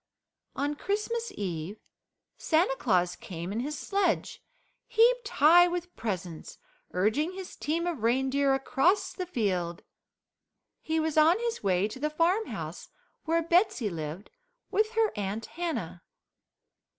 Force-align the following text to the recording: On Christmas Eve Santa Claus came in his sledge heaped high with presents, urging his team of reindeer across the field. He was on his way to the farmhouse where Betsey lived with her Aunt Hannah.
On 0.55 0.73
Christmas 0.73 1.31
Eve 1.35 1.79
Santa 2.35 2.75
Claus 2.75 3.15
came 3.15 3.51
in 3.51 3.59
his 3.59 3.77
sledge 3.77 4.43
heaped 4.87 5.27
high 5.29 5.67
with 5.67 5.95
presents, 5.95 6.57
urging 6.91 7.33
his 7.33 7.55
team 7.55 7.85
of 7.85 8.01
reindeer 8.01 8.55
across 8.55 9.13
the 9.13 9.27
field. 9.27 9.83
He 10.81 10.99
was 10.99 11.19
on 11.19 11.37
his 11.37 11.61
way 11.61 11.87
to 11.87 11.99
the 11.99 12.09
farmhouse 12.09 12.89
where 13.25 13.43
Betsey 13.43 13.91
lived 13.91 14.31
with 14.71 14.93
her 14.93 15.11
Aunt 15.15 15.45
Hannah. 15.45 16.01